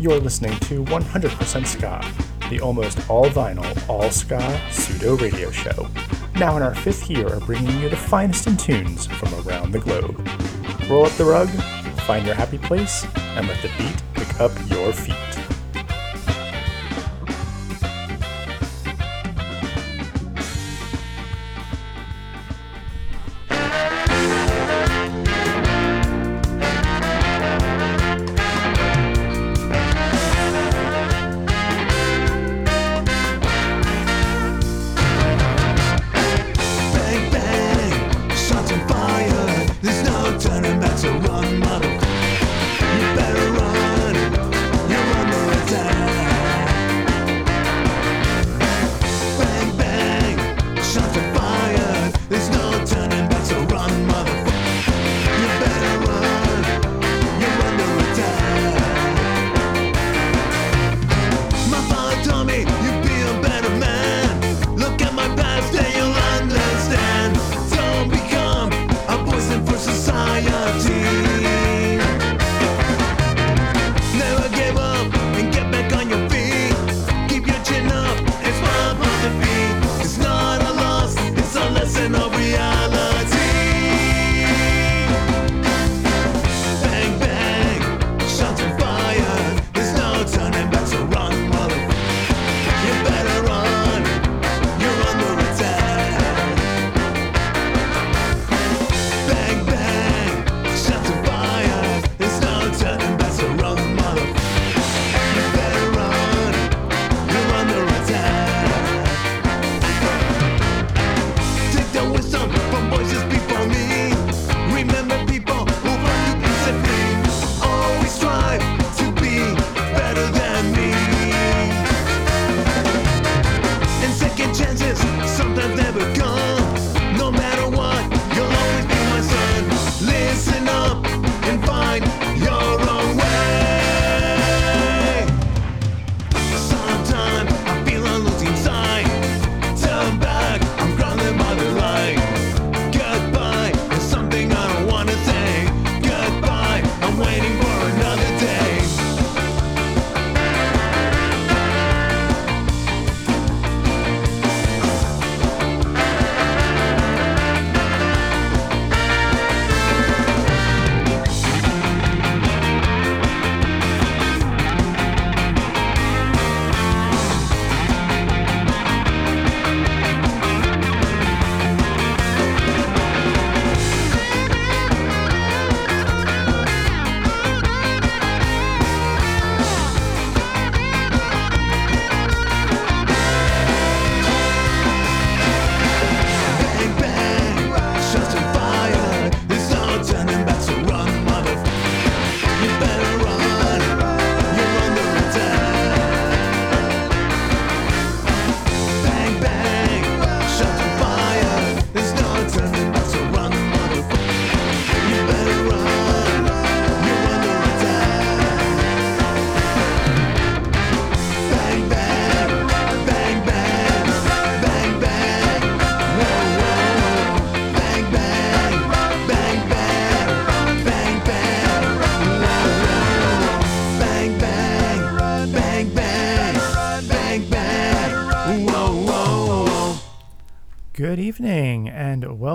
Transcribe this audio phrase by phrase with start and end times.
[0.00, 5.88] You're listening to 100% Ska, the almost all vinyl, all ska pseudo radio show.
[6.34, 9.78] Now in our fifth year of bringing you the finest in tunes from around the
[9.78, 10.16] globe.
[10.90, 11.48] Roll up the rug,
[12.06, 13.06] find your happy place,
[13.36, 15.23] and let the beat pick up your feet.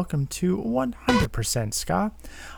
[0.10, 2.12] Welcome to 100% Ska.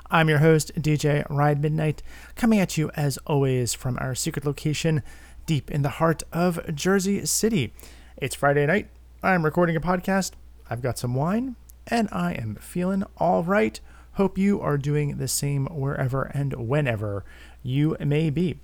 [0.09, 2.01] I'm your host, DJ Ride Midnight,
[2.33, 5.03] coming at you as always from our secret location
[5.45, 7.73] deep in the heart of Jersey City.
[8.15, 8.87] It's Friday night.
[9.21, 10.31] I'm recording a podcast.
[10.69, 11.57] I've got some wine
[11.87, 13.77] and I am feeling all right.
[14.13, 17.25] Hope you are doing the same wherever and whenever
[17.63, 18.61] you may be.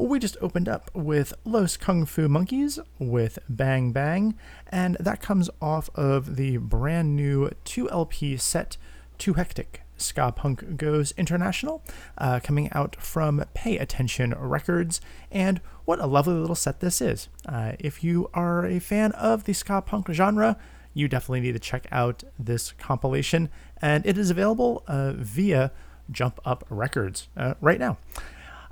[0.00, 5.50] We just opened up with Los Kung Fu Monkeys with Bang Bang, and that comes
[5.60, 8.76] off of the brand new 2LP set
[9.18, 9.82] Too Hectic.
[9.96, 11.82] Ska Punk Goes International,
[12.16, 15.00] uh, coming out from Pay Attention Records,
[15.32, 17.28] and what a lovely little set this is.
[17.44, 20.56] Uh, if you are a fan of the ska punk genre,
[20.94, 23.48] you definitely need to check out this compilation,
[23.82, 25.72] and it is available uh, via
[26.08, 27.98] Jump Up Records uh, right now.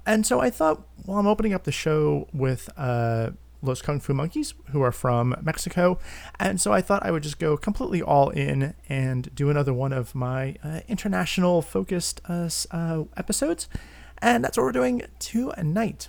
[0.06, 3.30] And so I thought, well, I'm opening up the show with uh,
[3.60, 5.98] Los Kung Fu Monkeys, who are from Mexico,
[6.38, 9.92] and so I thought I would just go completely all in and do another one
[9.92, 13.68] of my uh, international focused uh, uh, episodes.
[14.18, 16.08] And that's what we're doing tonight.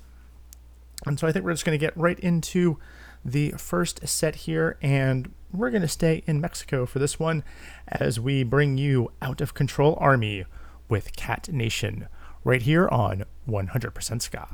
[1.05, 2.79] And so I think we're just going to get right into
[3.25, 7.43] the first set here, and we're going to stay in Mexico for this one
[7.87, 10.45] as we bring you Out of Control Army
[10.87, 12.07] with Cat Nation
[12.47, 14.47] right here on 100% Ska.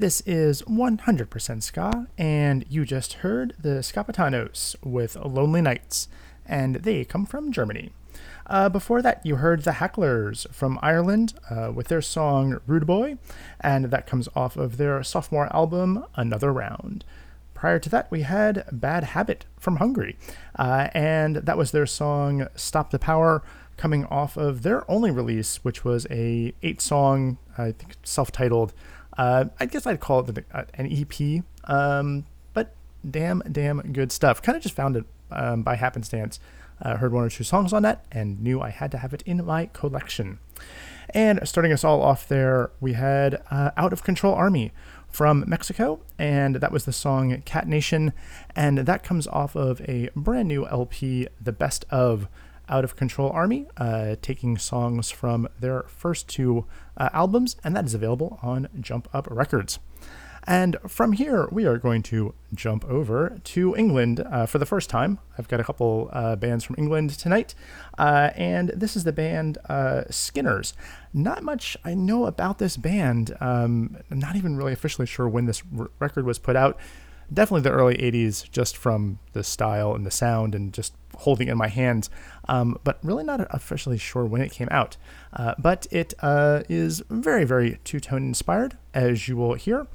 [0.00, 6.08] This is 100% Ska, and you just heard the Scapatanos with Lonely Nights,
[6.46, 7.92] and they come from Germany.
[8.46, 13.18] Uh, before that, you heard the Hecklers from Ireland uh, with their song Rude Boy,
[13.60, 17.04] and that comes off of their sophomore album Another Round.
[17.52, 20.16] Prior to that, we had Bad Habit from Hungary,
[20.58, 23.42] uh, and that was their song Stop the Power,
[23.76, 28.72] coming off of their only release, which was a eight song, I think self-titled.
[29.20, 32.74] Uh, I guess I'd call it uh, an EP, um, but
[33.08, 34.40] damn, damn good stuff.
[34.40, 36.40] Kind of just found it um, by happenstance.
[36.80, 39.20] Uh, heard one or two songs on that and knew I had to have it
[39.26, 40.38] in my collection.
[41.10, 44.72] And starting us all off there, we had uh, Out of Control Army
[45.10, 48.14] from Mexico, and that was the song Cat Nation,
[48.56, 52.26] and that comes off of a brand new LP, The Best of
[52.70, 56.64] Out of Control Army, uh, taking songs from their first two
[57.00, 59.80] uh, albums, and that is available on Jump Up Records.
[60.44, 64.88] And from here, we are going to jump over to England uh, for the first
[64.88, 65.18] time.
[65.38, 67.54] I've got a couple uh, bands from England tonight,
[67.98, 70.74] uh, and this is the band uh, Skinners.
[71.12, 73.36] Not much I know about this band.
[73.40, 76.78] Um, I'm not even really officially sure when this r- record was put out.
[77.32, 81.56] Definitely the early 80s, just from the style and the sound and just holding in
[81.56, 82.10] my hands,
[82.48, 84.96] um, but really not officially sure when it came out.
[85.32, 89.86] Uh, but it uh, is very, very two tone inspired, as you will hear.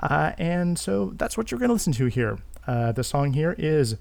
[0.00, 2.38] Uh, and so that's what you're going to listen to here.
[2.66, 3.96] Uh, the song here is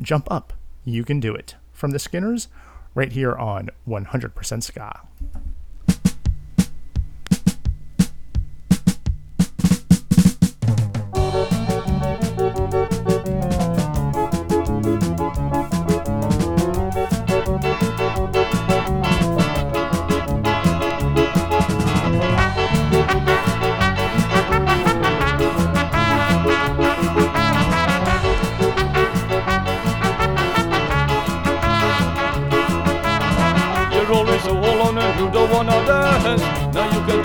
[0.00, 0.52] Jump Up,
[0.84, 2.48] You Can Do It from the Skinners,
[2.94, 5.00] right here on 100% Ska.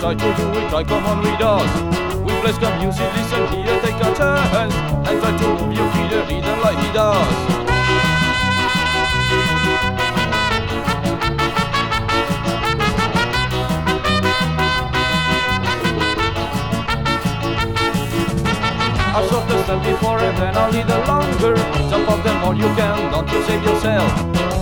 [0.04, 2.20] Try to do it right, come on with us.
[2.20, 4.74] We play some music, listen here, take a chance.
[5.08, 7.34] And try to move your feet and rhythm like he does.
[19.16, 21.56] I've shot the stand before and then a little longer.
[21.88, 24.12] Jump up the more you can, don't you save yourself.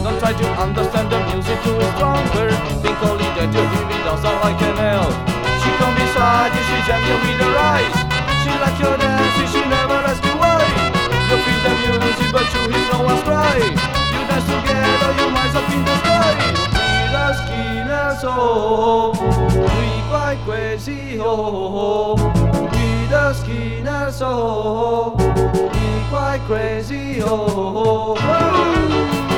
[0.05, 2.55] Don't try to understand the music too stronger.
[2.79, 5.32] Think only that you hear it doesn't like an elf.
[5.83, 7.97] She come beside you, she jam you with her eyes.
[8.45, 10.63] She like your dance, she never ask you why.
[11.27, 13.57] You feel the music, but you hear no one's cry.
[13.59, 16.39] You dance together, your minds up in the sky.
[16.79, 19.11] We the skinners, oh,
[19.59, 22.15] we quite crazy, oh.
[22.15, 28.15] We the skinners, oh, we quite crazy, oh.
[28.21, 29.32] oh.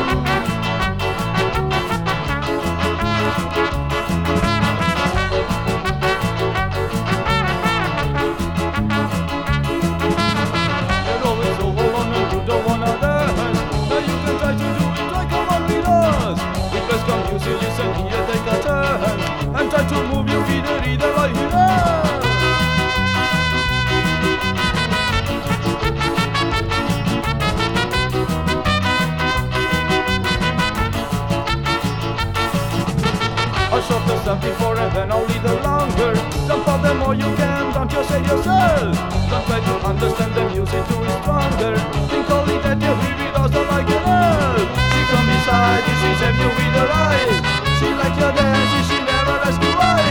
[37.18, 38.96] You can, don't you say yourself.
[39.30, 41.74] Don't try to understand the music to too stronger.
[42.10, 44.58] Think only that you hear it doesn't like an elf.
[44.90, 47.36] She come beside you, she save you with her eyes.
[47.78, 50.02] She like your dance, she never asks you why.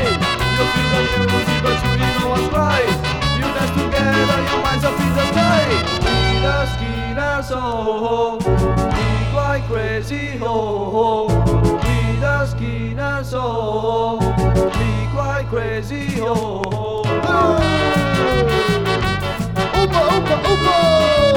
[0.56, 2.82] You feel the music, but you hear no one's cry.
[3.40, 5.64] You dance together, your minds up in the sky.
[6.04, 8.40] We the skinners, oh,
[8.96, 10.40] we quite crazy.
[10.40, 14.20] We the skinners, oh,
[14.78, 16.83] we quite crazy, oh.
[19.82, 21.33] Opa, opa, opa!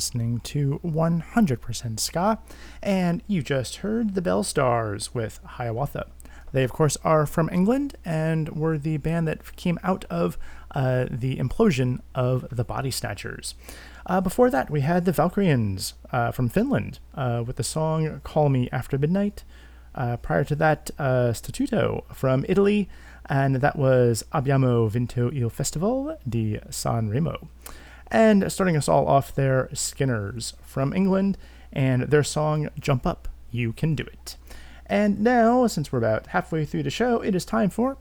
[0.00, 2.38] Listening to 100% Ska,
[2.82, 6.06] and you just heard the Belle Stars with Hiawatha.
[6.52, 10.38] They, of course, are from England and were the band that came out of
[10.74, 13.54] uh, the implosion of the Body Snatchers.
[14.06, 18.48] Uh, before that, we had the Valkyrians uh, from Finland uh, with the song Call
[18.48, 19.44] Me After Midnight.
[19.94, 22.88] Uh, prior to that, uh, Statuto from Italy,
[23.26, 27.50] and that was Abbiamo Vinto il Festival di San Remo.
[28.10, 31.38] And starting us all off there, Skinners from England,
[31.72, 34.36] and their song Jump Up, You Can Do It.
[34.86, 37.96] And now, since we're about halfway through the show, it is time for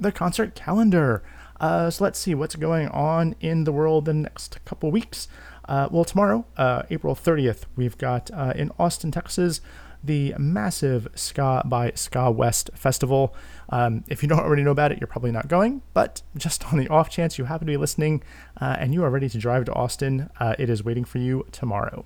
[0.00, 1.24] the concert calendar.
[1.60, 5.26] Uh, so let's see what's going on in the world the next couple weeks.
[5.68, 9.60] Uh, well, tomorrow, uh, April 30th, we've got uh, in Austin, Texas,
[10.02, 13.34] the massive Ska by Ska West Festival.
[13.68, 16.78] Um, if you don't already know about it, you're probably not going, but just on
[16.78, 18.22] the off chance you happen to be listening
[18.60, 21.46] uh, and you are ready to drive to Austin, uh, it is waiting for you
[21.52, 22.04] tomorrow.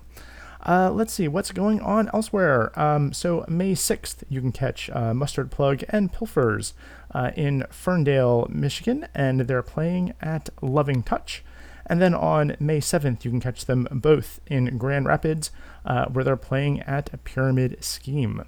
[0.65, 2.77] Uh, let's see what's going on elsewhere.
[2.79, 6.73] Um, so May 6th, you can catch uh, Mustard Plug and Pilfers
[7.13, 11.43] uh, in Ferndale, Michigan, and they're playing at Loving Touch.
[11.87, 15.51] And then on May 7th, you can catch them both in Grand Rapids,
[15.85, 18.43] uh, where they're playing at Pyramid Scheme.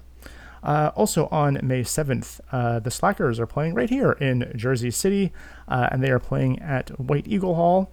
[0.62, 5.32] Uh, also on May 7th, uh, the Slackers are playing right here in Jersey City,
[5.68, 7.90] uh, and they are playing at White Eagle Hall.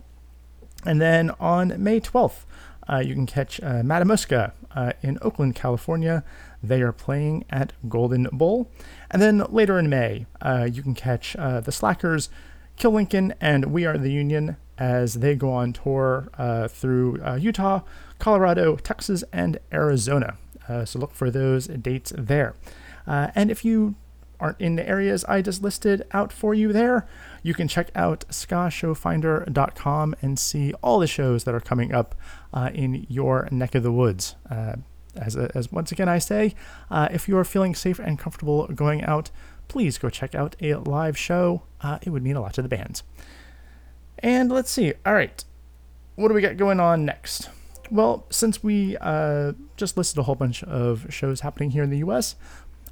[0.86, 2.46] And then on May 12th,
[2.90, 6.24] uh, you can catch uh, Matamuska uh, in Oakland, California.
[6.62, 8.70] They are playing at Golden Bull.
[9.10, 12.30] And then later in May, uh, you can catch the Slackers,
[12.76, 17.36] Kill Lincoln, and We Are the Union as they go on tour uh, through uh,
[17.36, 17.82] Utah,
[18.20, 20.38] Colorado, Texas, and Arizona.
[20.68, 22.56] Uh, so look for those dates there.
[23.06, 23.96] Uh, and if you
[24.40, 27.08] aren't in the areas I just listed out for you there,
[27.42, 32.14] you can check out skashowfinder.com and see all the shows that are coming up
[32.54, 34.36] uh, in your neck of the woods.
[34.50, 34.76] Uh,
[35.16, 36.54] as, as once again I say,
[36.92, 39.32] if you are feeling safe and comfortable going out,
[39.68, 41.64] please go check out a live show.
[42.04, 43.02] It would mean a lot to the bands.
[44.20, 44.94] And let's see.
[45.06, 45.44] All right,
[46.16, 47.50] what do we got going on next?
[47.90, 52.00] Well, since we uh, just listed a whole bunch of shows happening here in the
[52.00, 52.36] U.S.,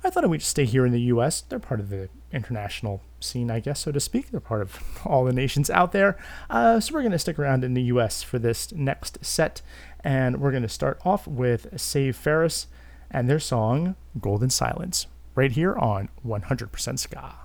[0.03, 1.41] I thought would stay here in the U.S.
[1.41, 4.29] They're part of the international scene, I guess, so to speak.
[4.29, 6.17] They're part of all the nations out there.
[6.49, 8.21] Uh, so we're going to stick around in the U.S.
[8.21, 9.63] for this next set,
[10.03, 12.67] and we're going to start off with Save Ferris
[13.09, 17.44] and their song Golden Silence, right here on 100% Ska.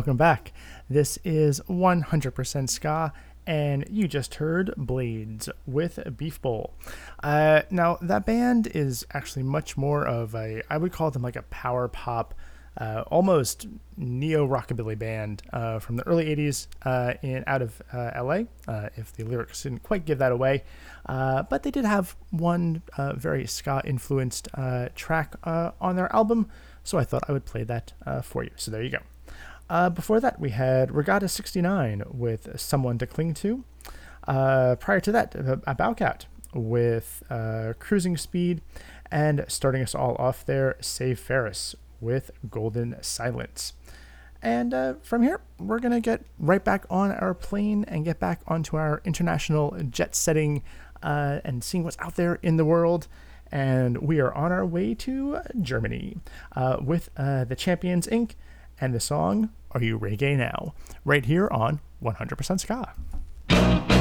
[0.00, 0.50] Welcome back.
[0.88, 3.12] This is 100% Ska,
[3.46, 6.72] and you just heard Blades with Beef Bowl.
[7.22, 11.36] Uh, now, that band is actually much more of a, I would call them like
[11.36, 12.32] a power pop,
[12.78, 13.66] uh, almost
[13.98, 18.88] neo rockabilly band uh, from the early 80s uh, in out of uh, LA, uh,
[18.96, 20.64] if the lyrics didn't quite give that away.
[21.06, 22.80] But they did have one
[23.16, 24.48] very ska influenced
[24.94, 26.48] track on their album,
[26.84, 27.92] so I thought I would play that
[28.24, 28.52] for you.
[28.56, 29.00] So there you go.
[29.70, 33.64] Uh, before that, we had Regatta 69 with Someone to Cling to.
[34.26, 38.62] Uh, prior to that, a Bowcat with uh, Cruising Speed.
[39.12, 43.74] And starting us all off there, Save Ferris with Golden Silence.
[44.42, 48.18] And uh, from here, we're going to get right back on our plane and get
[48.18, 50.64] back onto our international jet setting
[51.00, 53.06] uh, and seeing what's out there in the world.
[53.52, 56.16] And we are on our way to Germany
[56.56, 58.32] uh, with uh, the Champions Inc.
[58.80, 60.74] and the song Are You Reggae Now?
[61.04, 63.99] right here on 100% Ska.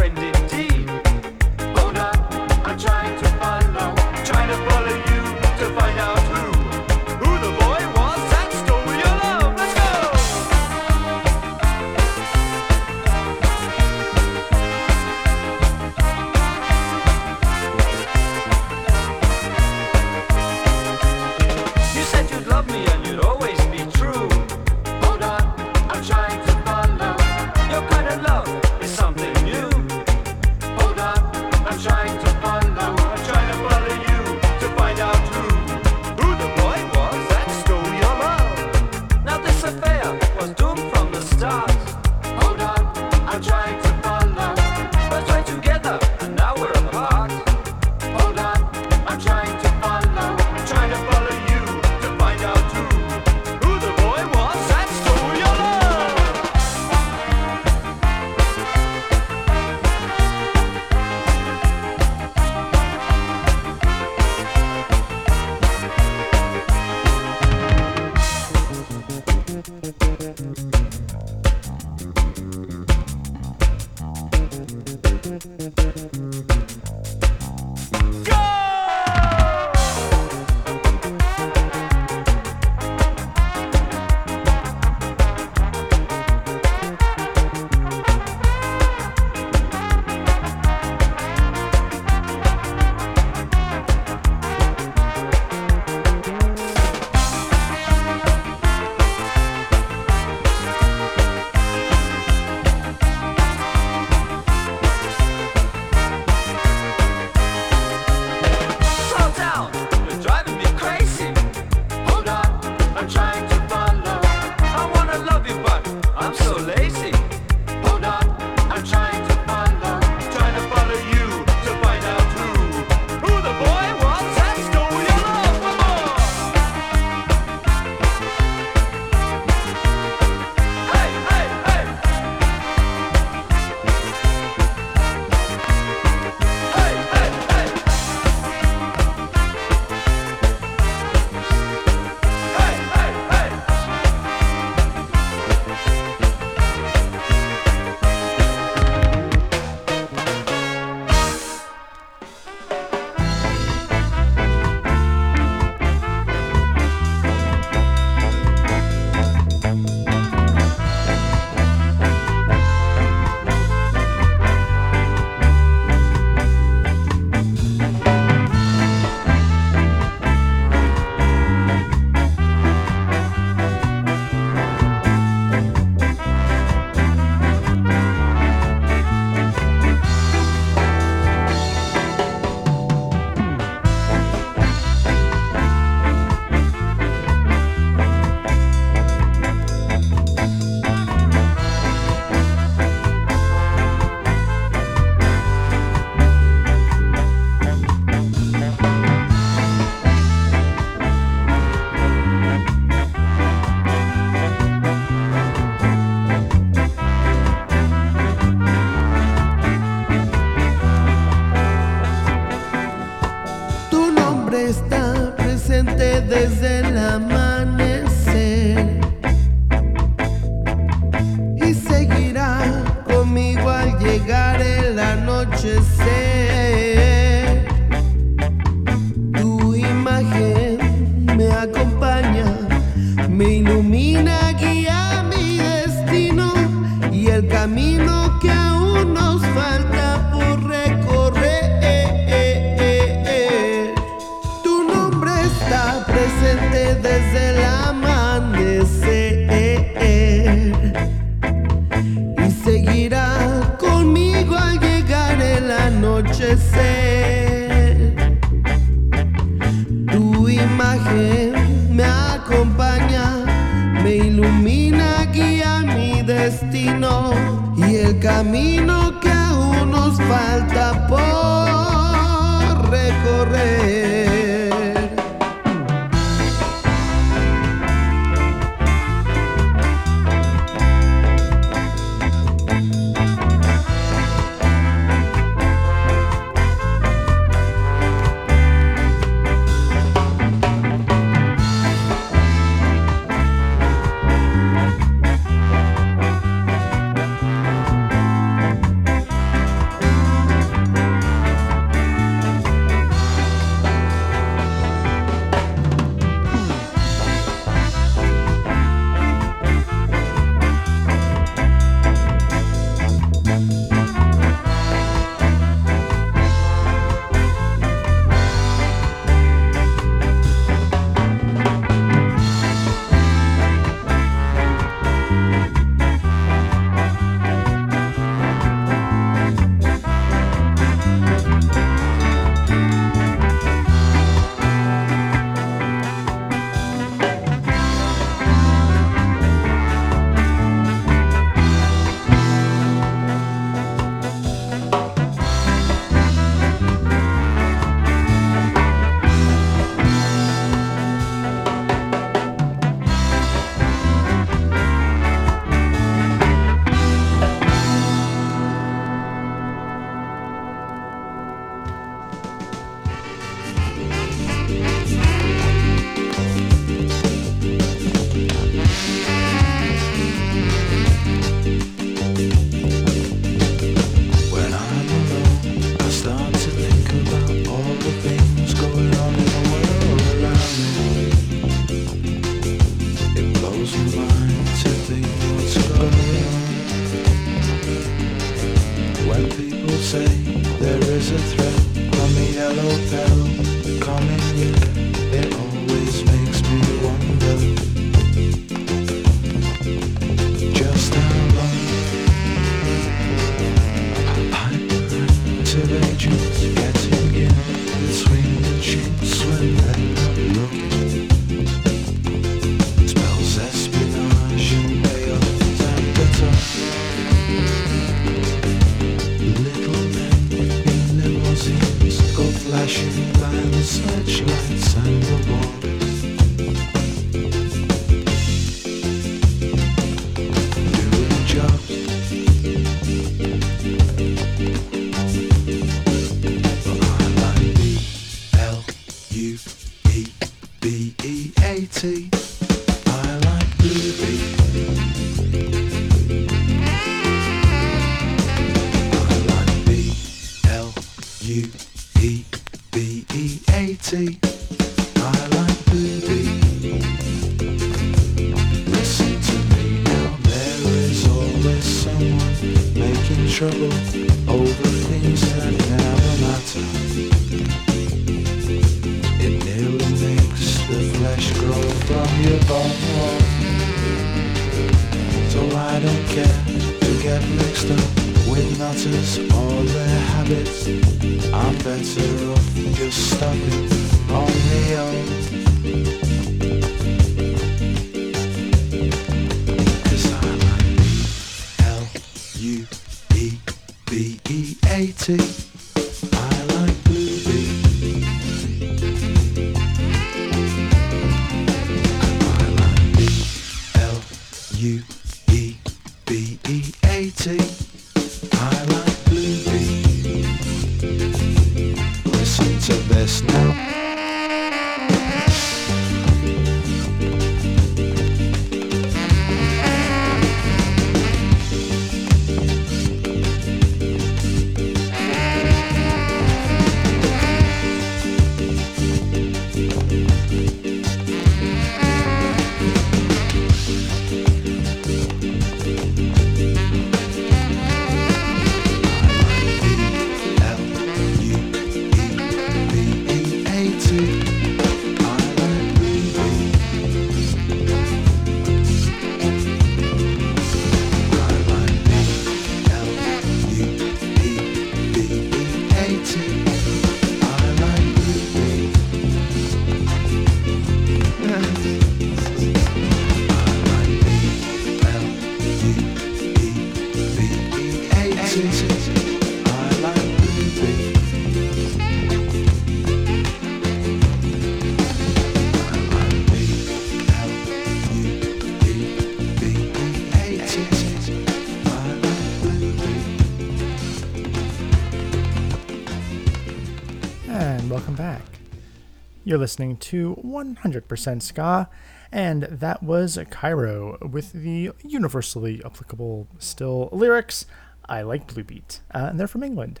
[589.46, 591.88] You're listening to 100% Ska,
[592.32, 597.64] and that was Cairo with the universally applicable still lyrics.
[598.08, 600.00] I like Blue Beat, uh, and they're from England.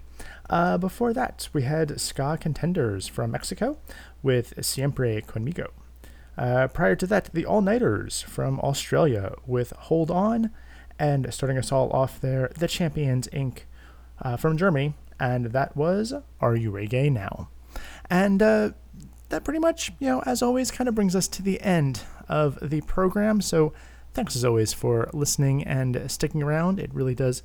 [0.50, 3.78] Uh, before that, we had Ska Contenders from Mexico
[4.20, 5.68] with Siempre Conmigo.
[6.36, 10.50] Uh, prior to that, the All Nighters from Australia with Hold On,
[10.98, 13.58] and starting us all off there, the Champions Inc.
[14.20, 17.48] Uh, from Germany, and that was Are You Reggae Now?
[18.10, 18.70] And uh,
[19.28, 22.58] that pretty much, you know, as always, kind of brings us to the end of
[22.62, 23.40] the program.
[23.40, 23.72] So
[24.14, 26.78] thanks as always for listening and sticking around.
[26.78, 27.42] It really does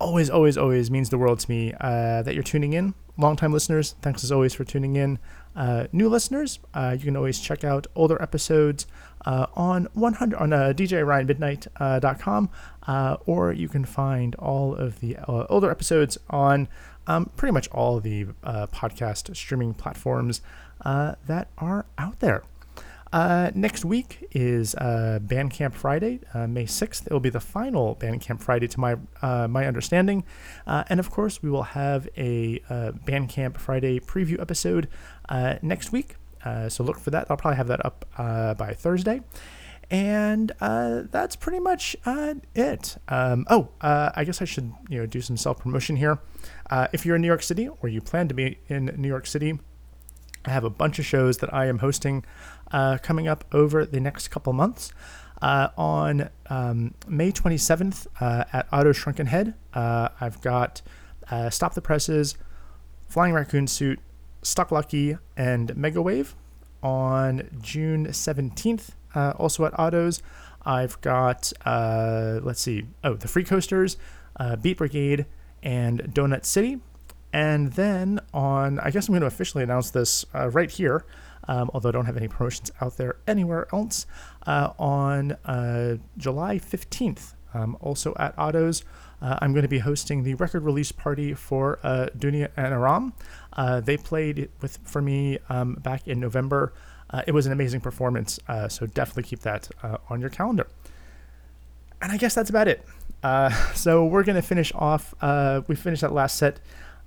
[0.00, 2.94] always, always, always means the world to me uh, that you're tuning in.
[3.18, 5.18] Longtime listeners, thanks as always for tuning in.
[5.54, 8.86] Uh, new listeners, uh, you can always check out older episodes
[9.26, 12.50] uh, on 100 on uh, DJRyanMidnight.com,
[12.86, 16.68] uh, or you can find all of the uh, older episodes on
[17.06, 20.40] um, pretty much all the uh, podcast streaming platforms
[20.84, 22.42] uh, that are out there.
[23.12, 27.06] Uh, next week is uh, Bandcamp Friday, uh, May 6th.
[27.06, 30.24] It will be the final Bandcamp Friday to my uh, my understanding.
[30.66, 34.88] Uh, and of course, we will have a uh, Bandcamp Friday preview episode
[35.62, 36.16] next week.
[36.68, 37.30] So look for that.
[37.30, 39.20] I'll probably have that up by Thursday.
[39.90, 41.94] And that's pretty much
[42.54, 42.96] it.
[43.08, 46.18] Um, oh, I guess I should you know do some self promotion here.
[46.94, 49.58] If you're in New York City or you plan to be in New York City,
[50.44, 52.24] I have a bunch of shows that I am hosting
[52.72, 54.92] uh, coming up over the next couple months.
[55.40, 60.82] Uh, on um, May 27th uh, at Otto's Shrunken Head, uh, I've got
[61.30, 62.36] uh, Stop the Presses,
[63.08, 63.98] Flying Raccoon Suit,
[64.42, 66.36] Stuck Lucky, and Mega Wave.
[66.80, 70.22] On June 17th, uh, also at Otto's,
[70.64, 73.96] I've got, let's see, oh, the Free Coasters,
[74.60, 75.26] Beat Brigade,
[75.62, 76.80] and Donut City.
[77.32, 81.04] And then on, I guess I'm going to officially announce this uh, right here,
[81.48, 84.06] um, although I don't have any promotions out there anywhere else.
[84.46, 88.84] Uh, on uh, July 15th, um, also at Otto's,
[89.22, 93.14] uh, I'm going to be hosting the record release party for uh, Dunia and Aram.
[93.52, 96.72] Uh, they played with for me um, back in November.
[97.26, 99.68] It was an amazing performance, so definitely keep that
[100.08, 100.66] on your calendar.
[102.00, 102.86] And I guess that's about it.
[103.74, 105.14] So we're going to finish off.
[105.68, 106.58] We finished that last set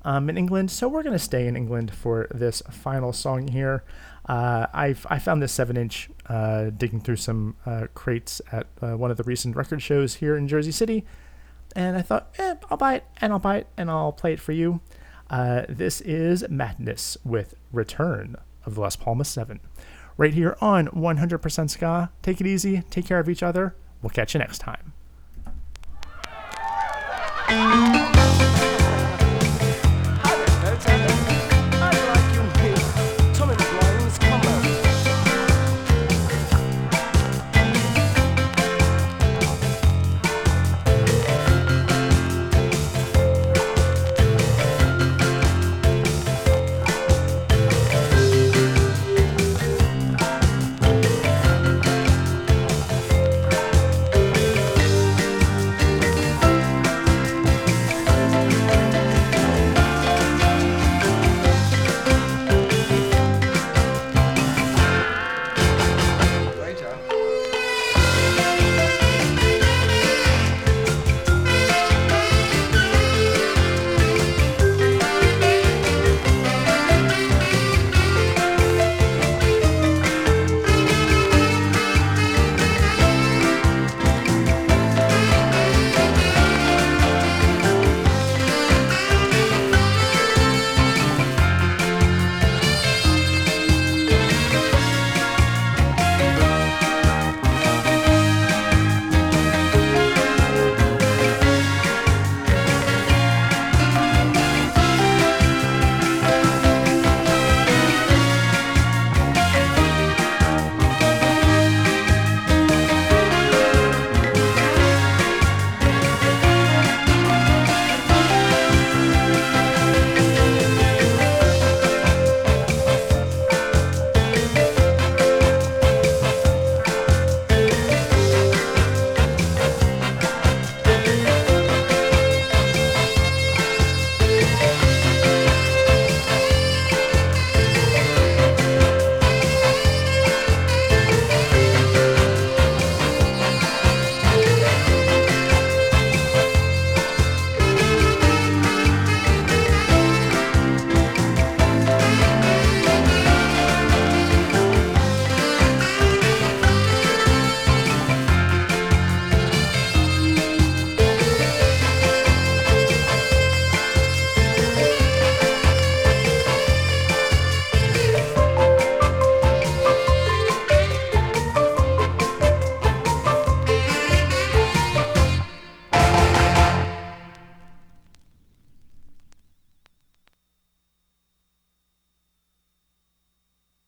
[0.05, 3.83] um, in England, so we're going to stay in England for this final song here.
[4.29, 8.95] Uh, I've I found this seven inch uh, digging through some uh, crates at uh,
[8.95, 11.05] one of the recent record shows here in Jersey City,
[11.75, 14.39] and I thought, eh, I'll buy it and I'll buy it and I'll play it
[14.39, 14.79] for you.
[15.29, 18.35] Uh, this is Madness with Return
[18.65, 19.59] of the Los Palmas 7.
[20.17, 22.09] Right here on 100% Ska.
[22.21, 23.75] Take it easy, take care of each other.
[24.01, 24.93] We'll catch you next time.